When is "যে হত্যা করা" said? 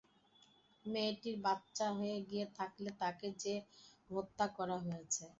3.43-4.77